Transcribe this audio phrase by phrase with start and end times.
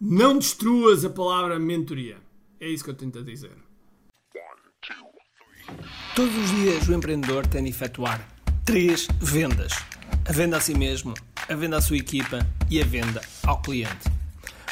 [0.00, 2.18] Não destruas a palavra mentoria.
[2.60, 3.50] É isso que eu tento dizer.
[6.14, 8.24] Todos os dias o empreendedor tem de efetuar
[8.64, 9.72] três vendas:
[10.24, 11.14] a venda a si mesmo,
[11.48, 14.08] a venda à sua equipa e a venda ao cliente.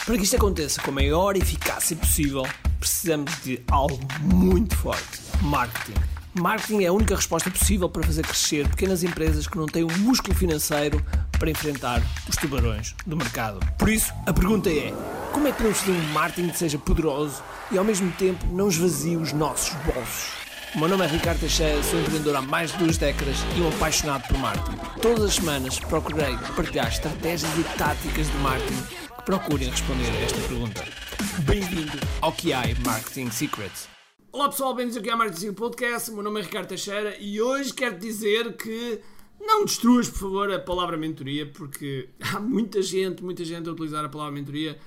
[0.04, 2.44] Para que isto aconteça com a maior eficácia possível,
[2.78, 6.00] precisamos de algo muito forte: marketing.
[6.34, 9.90] Marketing é a única resposta possível para fazer crescer pequenas empresas que não têm o
[9.90, 11.04] um músculo financeiro
[11.38, 13.60] para enfrentar os tubarões do mercado.
[13.78, 14.92] Por isso, a pergunta é:
[15.32, 18.68] como é que podemos fazer um marketing que seja poderoso e ao mesmo tempo não
[18.68, 20.46] esvazie os nossos bolsos?
[20.74, 23.68] O meu nome é Ricardo Teixeira, sou empreendedor há mais de duas décadas e um
[23.68, 24.76] apaixonado por marketing.
[25.00, 30.38] Todas as semanas procurei partilhar estratégias e táticas de marketing que procurem responder a esta
[30.40, 30.84] pergunta.
[31.44, 33.88] Bem-vindo ao QI Marketing Secrets.
[34.32, 36.10] Olá pessoal, bem-vindos aqui ao Marketing Podcast.
[36.10, 39.00] O meu nome é Ricardo Teixeira e hoje quero dizer que
[39.40, 44.04] não destruas, por favor, a palavra mentoria, porque há muita gente, muita gente a utilizar
[44.04, 44.78] a palavra mentoria.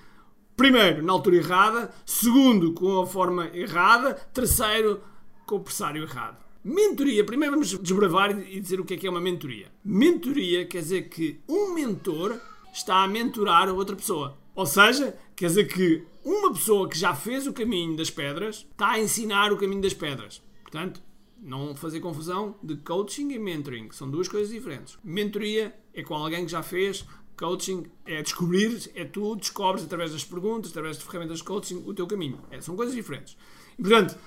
[0.56, 1.94] Primeiro, na altura errada.
[2.06, 4.14] Segundo, com a forma errada.
[4.34, 5.02] Terceiro,
[5.46, 6.38] com o pressário errado.
[6.62, 9.72] Mentoria, primeiro vamos desbravar e dizer o que é que é uma mentoria.
[9.84, 12.38] Mentoria quer dizer que um mentor
[12.74, 14.38] está a mentorar outra pessoa.
[14.54, 18.90] Ou seja, quer dizer que uma pessoa que já fez o caminho das pedras está
[18.90, 20.42] a ensinar o caminho das pedras.
[20.62, 21.02] Portanto,
[21.42, 24.98] não fazer confusão de coaching e mentoring, são duas coisas diferentes.
[25.04, 27.06] Mentoria é com alguém que já fez,
[27.38, 31.94] coaching é descobrir, é tu descobres através das perguntas, através de ferramentas de coaching, o
[31.94, 32.40] teu caminho.
[32.52, 33.38] É, são coisas diferentes.
[33.78, 34.18] Portanto,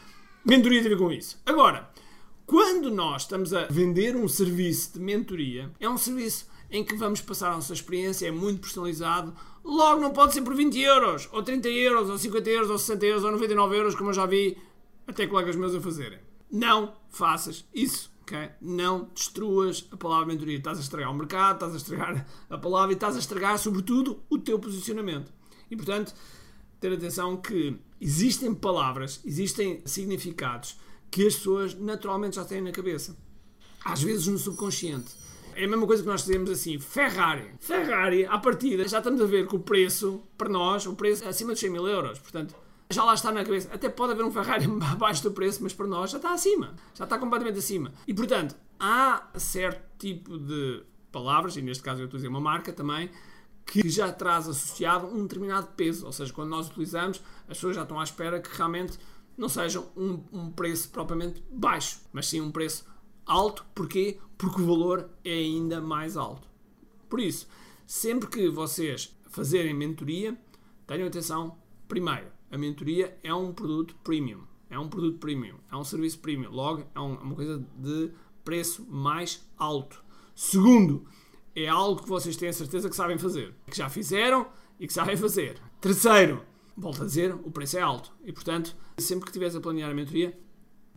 [0.44, 1.40] mentoria tem a ver com isso.
[1.44, 1.90] Agora,
[2.46, 7.20] quando nós estamos a vender um serviço de mentoria, é um serviço em que vamos
[7.20, 9.34] passar a nossa experiência, é muito personalizado.
[9.62, 13.06] Logo, não pode ser por 20 euros, ou 30 euros, ou 50 euros, ou 60
[13.06, 14.56] euros, ou 99 euros, como eu já vi
[15.06, 16.18] até colegas meus a fazerem.
[16.52, 18.12] Não faças isso.
[18.22, 18.50] Okay?
[18.60, 20.58] Não destruas a palavra mentoria.
[20.58, 24.22] Estás a estragar o mercado, estás a estragar a palavra e estás a estragar, sobretudo,
[24.28, 25.32] o teu posicionamento.
[25.70, 26.14] E, portanto,
[26.78, 30.78] ter atenção que existem palavras, existem significados
[31.10, 33.16] que as pessoas naturalmente já têm na cabeça.
[33.84, 35.12] Às vezes no subconsciente.
[35.54, 37.50] É a mesma coisa que nós dizemos assim, Ferrari.
[37.60, 41.28] Ferrari, à partida, já estamos a ver que o preço, para nós, o preço é
[41.28, 42.18] acima de 100 mil euros.
[42.18, 42.54] Portanto,
[42.92, 43.72] já lá está na cabeça.
[43.72, 46.74] Até pode haver um Ferrari abaixo do preço, mas para nós já está acima.
[46.94, 47.92] Já está completamente acima.
[48.06, 52.40] E, portanto, há certo tipo de palavras, e neste caso eu estou a dizer uma
[52.40, 53.10] marca também,
[53.66, 56.06] que já traz associado um determinado peso.
[56.06, 58.98] Ou seja, quando nós utilizamos, as pessoas já estão à espera que realmente
[59.36, 62.84] não seja um, um preço propriamente baixo, mas sim um preço
[63.26, 63.64] alto.
[63.74, 64.18] Porquê?
[64.36, 66.48] Porque o valor é ainda mais alto.
[67.08, 67.46] Por isso,
[67.86, 70.36] sempre que vocês fazerem mentoria,
[70.86, 71.56] tenham atenção,
[71.88, 74.42] primeiro, a mentoria é um produto premium.
[74.68, 75.56] É um produto premium.
[75.70, 76.50] É um serviço premium.
[76.50, 78.10] Logo, é uma coisa de
[78.44, 80.04] preço mais alto.
[80.34, 81.06] Segundo,
[81.56, 83.54] é algo que vocês têm a certeza que sabem fazer.
[83.66, 84.46] Que já fizeram
[84.78, 85.58] e que sabem fazer.
[85.80, 86.42] Terceiro,
[86.76, 88.12] volto a dizer, o preço é alto.
[88.22, 90.38] E, portanto, sempre que estiveres a planear a mentoria,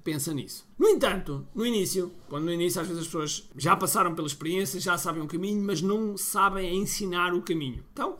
[0.03, 0.67] pensa nisso.
[0.77, 4.77] No entanto, no início, quando no início às vezes as pessoas já passaram pela experiência,
[4.77, 7.81] já sabem o caminho, mas não sabem ensinar o caminho.
[7.93, 8.17] Então,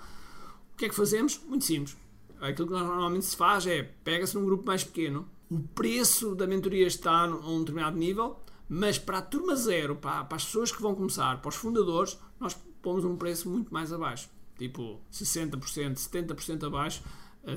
[0.74, 1.42] o que é que fazemos?
[1.46, 1.98] Muito simples.
[2.48, 6.88] Aquilo que normalmente se faz é, pega-se num grupo mais pequeno, o preço da mentoria
[6.88, 10.82] está a um determinado nível, mas para a turma zero, para, para as pessoas que
[10.82, 14.30] vão começar, para os fundadores, nós pomos um preço muito mais abaixo.
[14.58, 17.04] Tipo 60%, 70% abaixo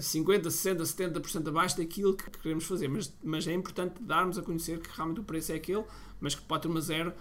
[0.01, 2.89] 50, 60, 70% abaixo daquilo que queremos fazer.
[2.89, 5.85] Mas, mas é importante darmos a conhecer que realmente o preço é aquele,
[6.21, 7.13] mas que para a turma zero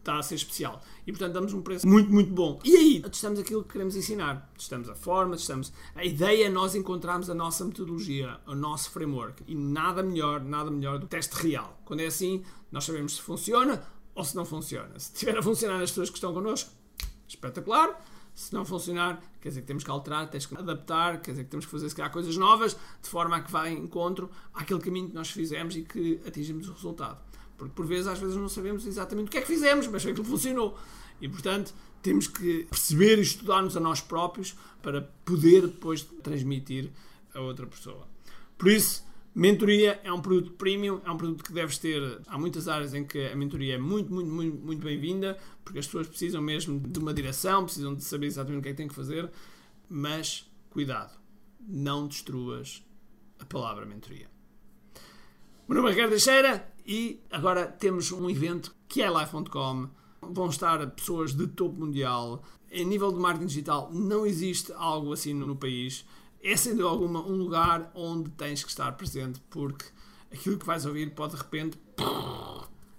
[0.00, 0.82] está a ser especial.
[1.06, 2.58] E portanto damos um preço muito, muito bom.
[2.64, 4.50] E aí testamos aquilo que queremos ensinar.
[4.56, 5.72] Testamos a forma, testamos.
[5.94, 9.42] A ideia é nós encontrarmos a nossa metodologia, o nosso framework.
[9.46, 11.80] E nada melhor, nada melhor do teste real.
[11.84, 13.82] Quando é assim, nós sabemos se funciona
[14.14, 14.98] ou se não funciona.
[14.98, 16.70] Se estiver a funcionar nas pessoas que estão connosco,
[17.28, 17.98] espetacular.
[18.34, 21.50] Se não funcionar, quer dizer que temos que alterar, temos que adaptar, quer dizer que
[21.50, 24.80] temos que fazer se calhar coisas novas, de forma a que vá em encontro àquele
[24.80, 27.18] caminho que nós fizemos e que atingimos o resultado.
[27.60, 30.24] Porque por vezes, às vezes, não sabemos exatamente o que é que fizemos, mas aquilo
[30.24, 30.78] que funcionou.
[31.20, 36.90] E portanto, temos que perceber e estudar-nos a nós próprios para poder depois transmitir
[37.34, 38.08] a outra pessoa.
[38.56, 39.04] Por isso,
[39.34, 42.22] mentoria é um produto premium, é um produto que deves ter.
[42.28, 45.84] Há muitas áreas em que a mentoria é muito, muito, muito, muito bem-vinda, porque as
[45.84, 48.88] pessoas precisam mesmo de uma direção, precisam de saber exatamente o que é que têm
[48.88, 49.30] que fazer.
[49.86, 51.12] Mas cuidado,
[51.60, 52.82] não destruas
[53.38, 54.30] a palavra mentoria.
[55.68, 59.88] É Ricardo Teixeira e agora temos um evento que é live.com.
[60.22, 62.42] Vão estar pessoas de topo mundial.
[62.70, 66.04] Em nível de marketing digital, não existe algo assim no país.
[66.42, 69.84] É, sem dúvida alguma, um lugar onde tens que estar presente, porque
[70.32, 71.78] aquilo que vais ouvir pode de repente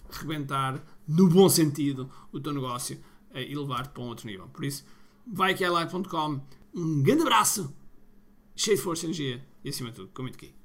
[0.09, 2.99] rebentar, no bom sentido, o teu negócio
[3.33, 4.47] e levar-te para um outro nível.
[4.49, 4.85] Por isso,
[5.25, 6.41] vai que é live.com.
[6.73, 7.73] Um grande abraço
[8.55, 10.60] cheio de força, energia e acima de tudo, com muito aqui.